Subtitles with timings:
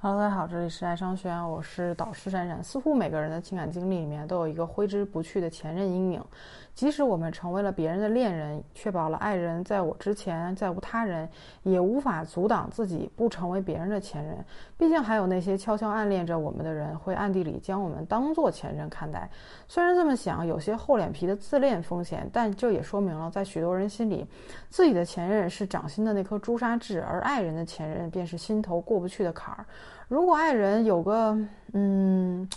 [0.00, 2.62] Hello，大家好，这里是爱商学院，我是导师闪闪。
[2.62, 6.24] 似乎每个人的情感经历里面都有一个挥之不去的前任阴影，
[6.72, 11.28] 即使我们成为了别人的恋人，确保了爱人在我之前再无他人，
[11.64, 14.36] 也无法阻挡自己不成为别人的前任。
[14.76, 19.28] 毕竟还有那些悄悄暗恋着我们的人，会暗地里将我们当做前任看待。
[19.66, 24.24] 虽然这么想有些厚脸皮的自恋风险，但这也说明了在许多人心里，
[24.70, 29.66] 自己的前任是掌心的那颗朱砂痣，而爱人的前任便是心头过不去的坎儿。
[30.08, 31.38] 如果爱人有个
[31.72, 32.48] 嗯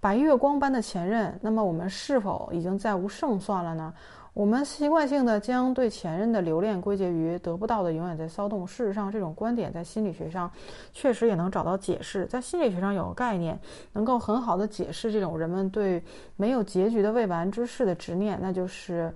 [0.00, 3.92] 白月光般的前任，那么我们是否已经再无胜算了呢？
[4.32, 8.66] 我们习惯性的将对前任的留恋归结于得不到的永远在骚动。
[8.66, 10.50] 事实上，这种观点在心理学上
[10.92, 12.26] 确实也能找到解释。
[12.26, 13.58] 在心理学上有个概念，
[13.94, 16.02] 能够很好的解释这种人们对
[16.36, 19.10] 没有结局的未完之事的执念，那就是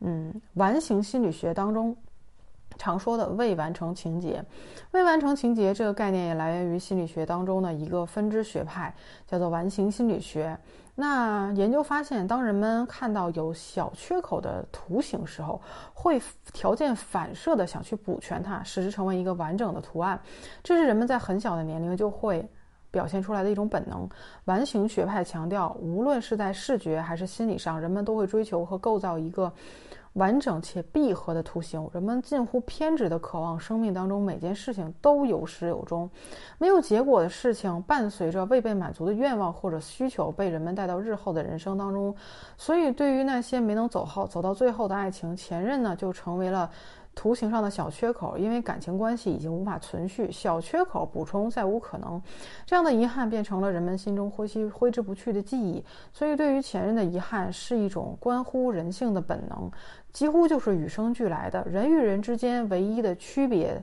[0.00, 1.94] 嗯完形心理学当中。
[2.82, 4.44] 常说的未完成情节，
[4.90, 8.92] 未完成情节这个概念也来源于心理学当中的一个分支学派，
[9.24, 10.58] 叫做完形心理学。
[10.96, 15.62] 那研究发现，当人们看到有小缺口的图形时候，
[15.94, 16.20] 会
[16.52, 20.20] 条件反射的想去补全它，使之成为一个完整的图案。
[20.64, 22.44] 这是人们在很小的年龄就会
[22.90, 24.08] 表现出来的一种本能。
[24.46, 29.52] 完形学派强调，无论是在视觉还是心理上，人们都会追求和构造一个。
[30.14, 36.10] 完整且闭合的图形，人们近乎偏执的渴望生命当中每件事情都有始有终，
[36.58, 42.14] 没有结果的事情伴随着未被满足的愿望或者需求被人们带到日后的人生当中。
[42.56, 46.70] 所以，对于那些没能走好走到最后的爱情，前任呢就成为了。
[47.14, 52.20] 图形上的小缺口，因为感情关系已经无法存续，小缺口补充再无可能，
[52.64, 55.84] 这样的遗憾变成了人们心中挥之挥之不去的记忆。
[56.12, 59.70] 所以，对于前任的遗憾是一种关乎人性的本能，
[60.12, 61.62] 几乎就是与生俱来的。
[61.64, 63.82] 人与人之间唯一的区别。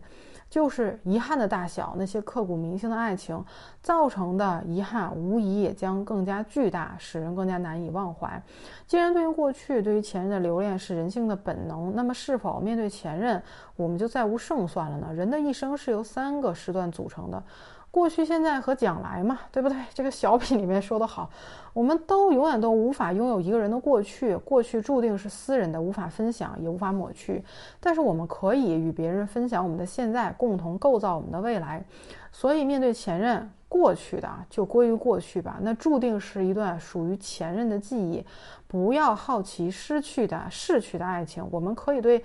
[0.49, 3.43] 就是遗憾的大小，那些刻骨铭心的爱情
[3.81, 8.41] 造成的遗憾，无疑也将更加巨大，使人更加难以忘怀。
[8.87, 13.41] 既然对于过去、对于前任的留恋是人性的本能，那么是否面对前任，
[13.75, 15.13] 我们就再无胜算了呢？
[15.13, 17.43] 人的一生是由三个时段组成的。
[17.91, 19.75] 过去、现在和将来嘛，对不对？
[19.93, 21.29] 这个小品里面说得好，
[21.73, 27.43] 我们都永远都无法拥有一个人的过去，过去注定是私人的，无法分享，也无法抹去。
[27.79, 31.83] 但是我们可以与别人分享我们的现在，共同构造我们的未来。
[32.31, 38.23] 所以，面对前任，过去的就归于过去吧，那注定是一段属于前任的记忆。
[38.67, 42.23] 不要好奇失去的、逝去的爱情，我们可以对。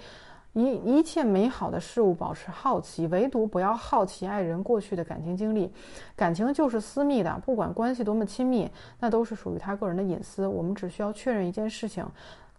[0.54, 5.70] 一一切美好的事物保持好奇，唯独不要好奇爱人过去的感情经历。
[6.16, 8.70] 感情就是私密的，不管关系多么亲密，
[9.00, 10.46] 那都是属于他个人的隐私。
[10.46, 12.06] 我们只需要确认一件事情，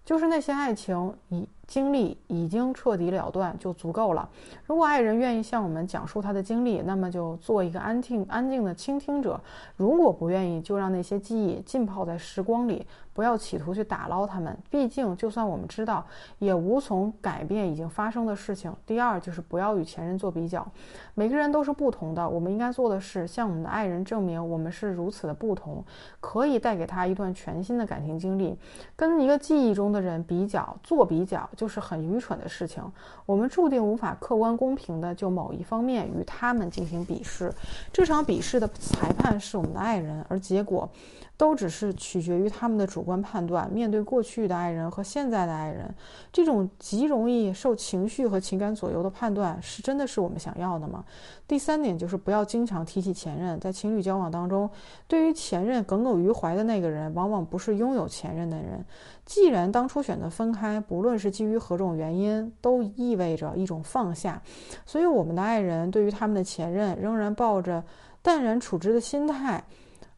[0.04, 1.48] 就是那些爱情已。
[1.68, 4.30] 经历已经彻底了断就足够了。
[4.66, 9.40] 如果爱人愿意向我们讲述他的经历，那么就做一个安静、安静的倾听者；
[9.76, 14.56] 如果不愿意，就让那些记忆浸泡在时光里，不要企图去打捞他们。
[14.70, 16.06] 毕竟，就算我们知道，
[16.40, 18.74] 也无从改变已经发生的事情。
[18.86, 20.66] 第二，就是不要与前任做比较。
[21.14, 25.84] 每个人都是不同的，我们应该做的是向我们的爱人证明我们是如此的不同，
[26.20, 28.58] 可以带给他一段全新的感情经历。
[28.96, 31.50] 跟一个记忆中的人比较，做比较。
[31.56, 32.84] 就是很愚蠢的事情。
[33.26, 37.52] 我们注定无法客观公平的就某一方面与他们进行比试。
[37.92, 40.90] 这场比试的裁判是我们的爱人，而结果
[41.38, 43.70] 都只是取决于他们的主观判断。
[43.72, 45.94] 面对过去的爱人和现在的爱人，
[46.32, 51.04] 这种极容易受情绪和情感左右的判断，是真的是我们想要的吗？
[51.48, 53.60] 第三点就是不要经常提起前任。
[53.60, 54.70] 在情侣交往当中，
[55.08, 58.84] 对于前任耿耿于怀的那个人，往往不是拥有前任的人。
[59.26, 64.42] 既然当初选择分开，不论是基于何种原因，都意味着一种放下。
[64.86, 67.84] 所以，我们的爱人对于他们的前任仍然抱着
[68.22, 69.64] 淡然处之的心态。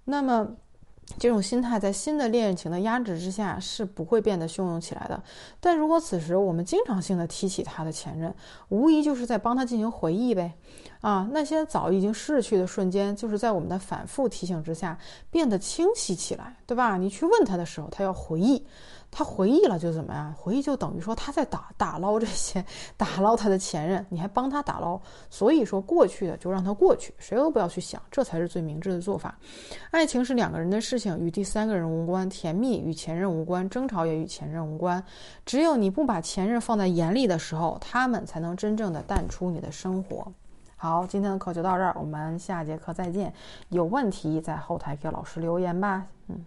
[0.05, 0.47] 那么，
[1.17, 5.21] 这种心态在新的恋情的压制之下是不会变得汹涌起来的。
[5.59, 8.33] 但如果此时我们经常性的提起他的前任，
[8.69, 10.53] 无疑就是在帮他进行回忆呗。
[11.01, 14.97] 啊，那些早已经逝去的瞬间，就是在我们的反复提醒之下
[15.29, 16.97] 变得清晰起来，对吧？
[16.97, 18.65] 你去问他的时候，他要回忆。
[19.09, 20.31] 他回忆了就怎么样？
[20.33, 22.63] 回忆就等于说他在打打捞这些，
[22.95, 24.99] 打捞他的前任，你还帮他打捞。
[25.29, 29.35] 所以说过去的就让他过去，谁都不要去想，这才是最明智的做法。
[29.89, 35.03] 爱情是两个人的事情，与第三个人无关；甜蜜与前任无关，争吵也与前任无关。
[35.45, 40.31] 只有你不把前任放在眼里的时候，他们才能真正的淡出你的生活。
[40.75, 43.33] 好，今天的课就到这儿，我们下节课再见。
[43.69, 46.05] 有问题在后台给老师留言吧。
[46.27, 46.45] 嗯。